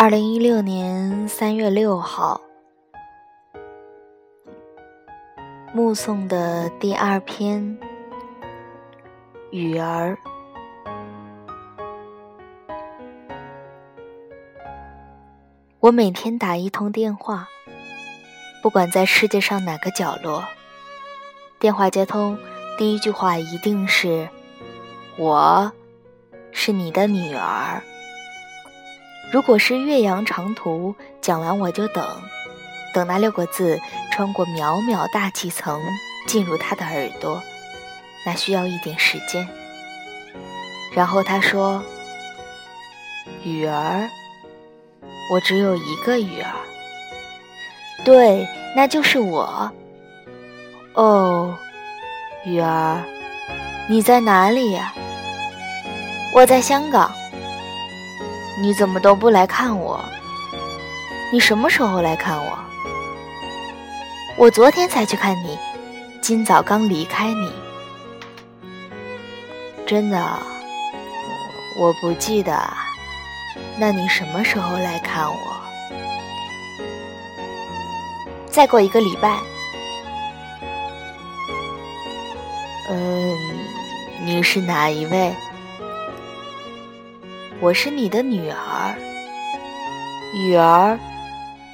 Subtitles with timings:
[0.00, 2.40] 二零一六年三月六号，
[5.74, 7.60] 目送的第二篇
[9.50, 10.16] 《雨儿》。
[15.80, 17.48] 我每天打一通电话，
[18.62, 20.44] 不管在世界上哪个角落，
[21.58, 22.38] 电话接通，
[22.78, 24.28] 第一句话一定是
[25.18, 25.72] ：“我
[26.52, 27.82] 是你的女儿。”
[29.30, 32.06] 如果是岳阳长途，讲完我就等，
[32.94, 33.78] 等那六个字
[34.10, 35.82] 穿过渺渺大气层
[36.26, 37.42] 进入他的耳朵，
[38.24, 39.46] 那需要一点时间。
[40.94, 41.82] 然后他说
[43.44, 44.08] ：“雨儿，
[45.32, 46.52] 我只有一个雨儿。”
[48.04, 49.70] 对，那就是我。
[50.94, 51.54] 哦，
[52.46, 53.02] 雨儿，
[53.90, 54.94] 你在哪里呀？
[56.32, 57.12] 我在香港。
[58.60, 60.04] 你怎么都不来看我？
[61.32, 62.58] 你什么时候来看我？
[64.36, 65.58] 我昨天才去看你，
[66.20, 67.52] 今早刚离开你。
[69.86, 70.18] 真的，
[71.78, 72.58] 我不记得。
[73.76, 75.36] 那你什么时候来看我？
[78.50, 79.38] 再过一个礼拜。
[82.90, 83.36] 嗯，
[84.24, 85.32] 你是哪一位？
[87.60, 88.96] 我是你的女儿，
[90.32, 90.96] 雨儿，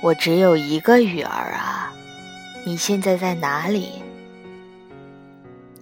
[0.00, 1.92] 我只有一个雨儿啊！
[2.64, 4.02] 你现在在哪里？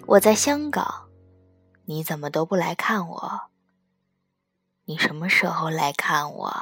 [0.06, 1.08] 我在香港，
[1.84, 3.42] 你怎么都不来看我？
[4.86, 6.52] 你什么时候来看我？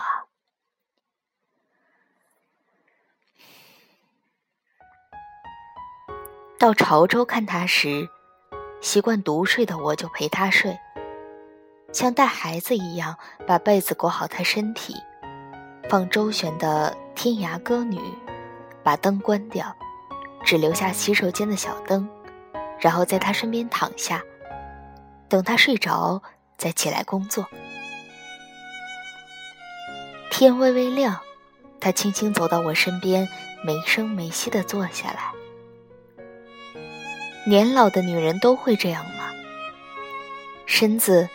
[6.58, 8.06] 到潮州看他时，
[8.82, 10.78] 习惯独睡的我就陪他睡。
[11.92, 14.94] 像带孩子一样把被子裹好他身体，
[15.88, 17.98] 放周旋的《天涯歌女》，
[18.82, 19.74] 把灯关掉，
[20.44, 22.08] 只留下洗手间的小灯，
[22.78, 24.22] 然后在他身边躺下，
[25.28, 26.22] 等他睡着
[26.56, 27.46] 再起来工作。
[30.30, 31.20] 天微微亮，
[31.80, 33.28] 他轻轻走到我身边，
[33.64, 35.32] 没声没息地坐下来。
[37.46, 39.24] 年老的女人都会这样吗？
[40.66, 41.28] 身子。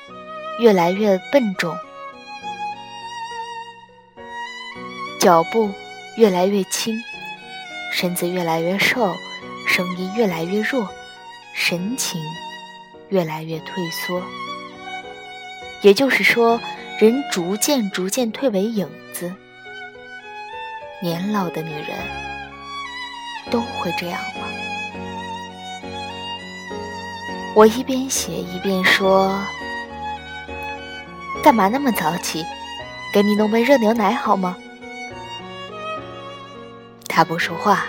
[0.58, 1.78] 越来越笨重，
[5.20, 5.70] 脚步
[6.16, 6.98] 越来越轻，
[7.92, 9.14] 身子越来越瘦，
[9.68, 10.88] 声音越来越弱，
[11.54, 12.22] 神情
[13.10, 14.22] 越来越退缩。
[15.82, 16.60] 也就是说，
[17.00, 19.34] 人逐渐逐渐退为影子。
[21.04, 22.00] 年老的女人
[23.52, 24.48] 都会这样吗？
[27.54, 29.38] 我一边写一边说。
[31.46, 32.44] 干嘛那么早起？
[33.14, 34.58] 给你弄杯热牛奶好吗？
[37.08, 37.86] 他不说话，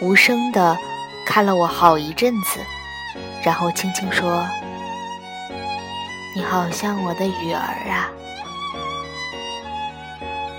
[0.00, 0.78] 无声的
[1.26, 2.60] 看了我好一阵子，
[3.42, 4.46] 然后轻轻说
[6.36, 8.08] ：“你好像我的雨儿啊。”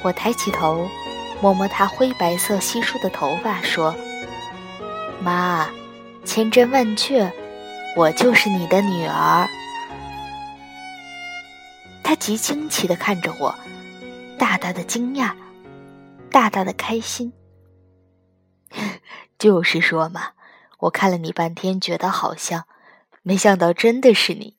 [0.04, 0.90] 我抬起头，
[1.40, 3.96] 摸摸他灰白色稀疏的头发，说
[5.24, 5.66] ：“妈，
[6.26, 7.32] 千真万确，
[7.96, 9.48] 我就是你的女儿。”
[12.08, 13.56] 他极惊奇的看着我，
[14.38, 15.34] 大大的惊讶，
[16.30, 17.34] 大大的开心。
[19.40, 20.34] 就是说嘛，
[20.82, 22.66] 我看了你半天，觉得好像，
[23.24, 24.56] 没想到真的是你。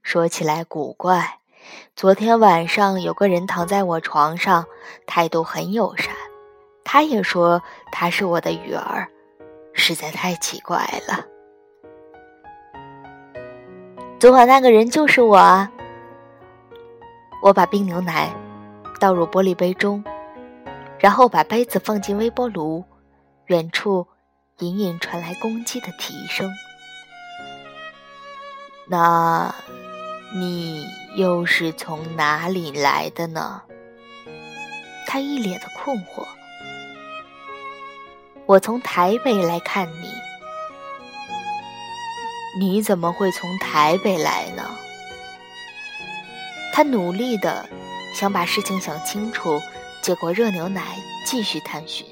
[0.00, 1.40] 说起来古怪，
[1.96, 4.66] 昨天晚上有个人躺在我床上，
[5.08, 6.14] 态度很友善，
[6.84, 7.60] 他也说
[7.90, 9.08] 他是我的女儿，
[9.74, 10.78] 实在太奇怪
[11.08, 11.26] 了。
[14.20, 15.72] 昨晚那个人就是我啊。
[17.40, 18.34] 我把冰牛奶
[19.00, 20.04] 倒入玻璃杯中，
[20.98, 22.84] 然后把杯子放进微波炉。
[23.46, 24.06] 远处
[24.58, 26.50] 隐隐传来公鸡的啼声。
[28.86, 29.54] 那，
[30.34, 30.86] 你
[31.16, 33.62] 又是从哪里来的呢？
[35.06, 36.26] 他一脸的困惑。
[38.44, 40.12] 我从台北来看你。
[42.58, 44.62] 你怎么会从台北来呢？
[46.78, 47.68] 他努力的
[48.14, 49.60] 想把事情想清楚，
[50.00, 50.80] 接过热牛奶，
[51.26, 52.06] 继续探寻。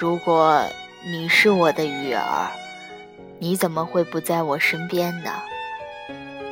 [0.00, 0.64] 如果
[1.04, 2.50] 你是我的鱼儿，
[3.38, 5.30] 你怎么会不在我身边呢？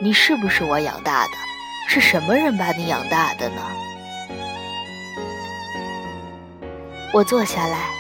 [0.01, 1.33] 你是不是我养大的？
[1.89, 3.61] 是什么人把你养大的呢？
[7.13, 7.91] 我坐下来，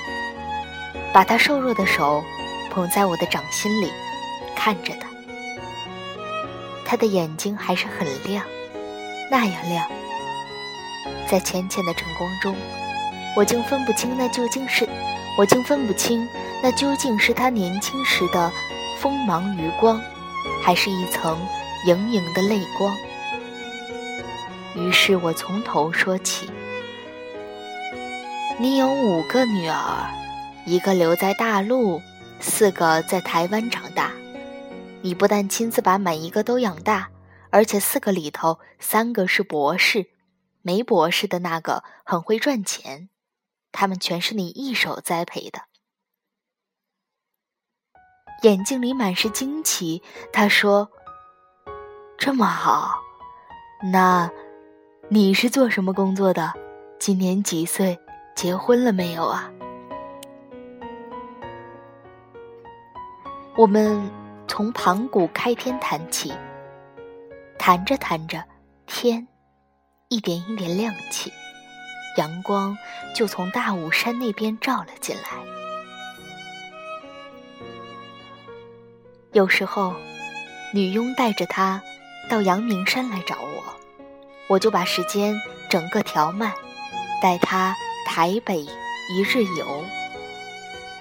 [1.12, 2.22] 把他瘦弱的手
[2.70, 3.90] 捧在我的掌心里，
[4.54, 5.07] 看着他。
[6.88, 8.42] 他的眼睛还是很亮，
[9.30, 9.86] 那样亮，
[11.30, 12.56] 在浅浅的晨光中，
[13.36, 14.88] 我竟分不清那究竟是，
[15.36, 16.26] 我竟分不清
[16.62, 18.50] 那究竟是他年轻时的
[18.98, 20.00] 锋芒余光，
[20.62, 21.38] 还是一层
[21.84, 22.96] 盈盈的泪光。
[24.74, 26.50] 于是我从头说起：
[28.58, 30.08] 你有五个女儿，
[30.64, 32.00] 一个留在大陆，
[32.40, 34.10] 四个在台湾长大。
[35.02, 37.10] 你不但亲自把每一个都养大，
[37.50, 40.10] 而且四个里头三个是博士。
[40.62, 43.08] 没博士的那个很会赚钱，
[43.72, 45.62] 他们全是你一手栽培的。
[48.42, 50.02] 眼睛里满是惊奇，
[50.32, 50.90] 他说
[52.18, 53.00] ：“这么好，
[53.92, 54.30] 那
[55.08, 56.52] 你是做什么工作的？
[56.98, 57.98] 今年几岁？
[58.36, 59.50] 结婚了没有啊？”
[63.56, 64.08] 我们
[64.58, 66.34] 从盘古开天谈起，
[67.56, 68.42] 谈着谈着，
[68.88, 69.28] 天。
[70.08, 71.32] 一点一点亮起，
[72.16, 72.76] 阳光
[73.14, 75.28] 就从大武山那边照了进来。
[79.30, 79.94] 有时候，
[80.74, 81.80] 女佣带着他
[82.28, 83.62] 到阳明山来找我，
[84.48, 85.40] 我就把时间
[85.70, 86.52] 整个调慢，
[87.22, 89.84] 带他台北一日游。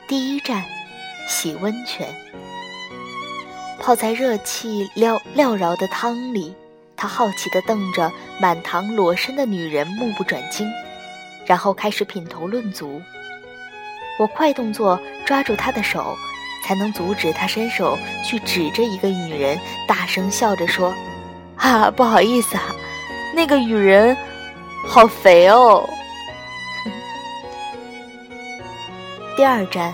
[0.08, 0.64] 第一站，
[1.28, 2.14] 洗温泉，
[3.88, 6.54] 泡在热气缭缭绕的汤里。
[6.98, 10.70] 他好奇地瞪着满堂裸身的女人，目不转睛，
[11.46, 13.02] 然后开始品头论足。
[14.20, 16.18] 我快动作抓住他的手，
[16.66, 19.58] 才能阻止他伸手去指着一个女人，
[19.88, 20.94] 大声笑着说
[21.56, 22.76] ：“啊，不好意思啊，
[23.34, 24.18] 那个女人
[24.86, 25.90] 好肥哦。
[29.38, 29.94] ”第二站，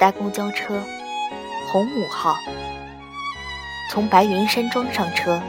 [0.00, 0.76] 搭公交车，
[1.66, 2.36] 红五号。
[3.90, 5.40] 从白云山庄上车，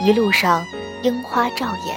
[0.00, 0.64] 一路上
[1.02, 1.96] 樱花照眼。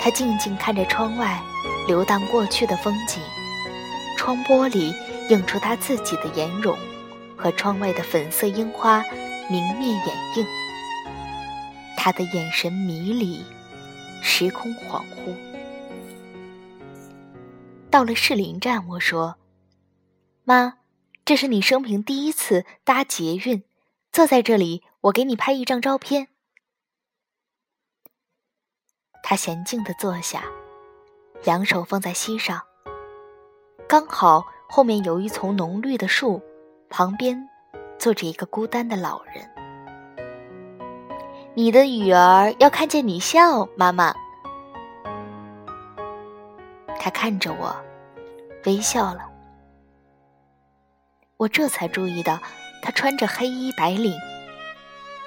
[0.00, 1.40] 他静静看着窗外
[1.86, 3.22] 流荡过去的风景，
[4.18, 4.94] 窗玻璃
[5.30, 6.76] 映出他自己的颜容，
[7.36, 9.02] 和窗外的粉色樱花
[9.48, 10.06] 明灭掩
[10.36, 10.46] 映。
[11.96, 13.42] 他的眼神迷离，
[14.22, 15.34] 时空恍惚。
[17.90, 19.36] 到了士林站，我说
[20.44, 20.74] ：“妈。”
[21.24, 23.64] 这是你生平第一次搭捷运，
[24.12, 26.28] 坐在这里，我给你拍一张照片。
[29.22, 30.44] 他娴静的坐下，
[31.42, 32.60] 两手放在膝上，
[33.88, 36.42] 刚好后面有一丛浓绿的树，
[36.90, 37.48] 旁边
[37.98, 39.50] 坐着一个孤单的老人。
[41.54, 44.14] 你的女儿要看见你笑，妈妈。
[47.00, 47.74] 他看着我，
[48.66, 49.33] 微笑了。
[51.36, 52.40] 我这才注意到，
[52.80, 54.14] 她穿着黑衣白领，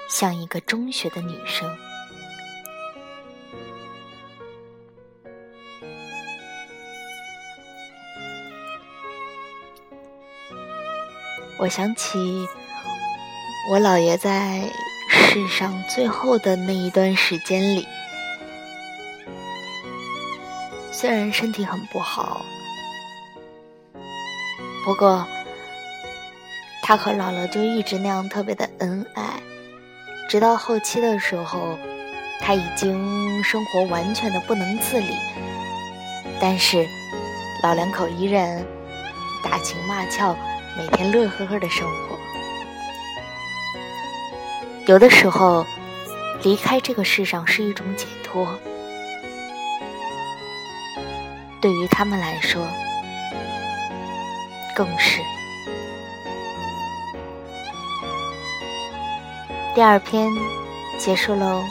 [0.09, 1.77] 像一个中学的女生。
[11.59, 12.47] 我想起
[13.71, 14.61] 我姥爷在
[15.09, 17.85] 世上最后的那一段时间里，
[20.91, 22.45] 虽然身体很不好，
[24.85, 25.27] 不过。
[26.87, 29.41] 他和姥姥就一直那样特别的恩爱，
[30.29, 31.77] 直到后期的时候，
[32.39, 35.13] 他已经生活完全的不能自理，
[36.39, 36.87] 但是
[37.61, 38.65] 老两口依然
[39.43, 40.33] 打情骂俏，
[40.77, 42.17] 每天乐呵呵的生活。
[44.85, 45.65] 有的时候，
[46.41, 48.47] 离开这个世上是一种解脱，
[51.59, 52.65] 对于他们来说，
[54.73, 55.19] 更是。
[59.77, 60.27] 第二篇
[60.97, 61.61] 结束喽。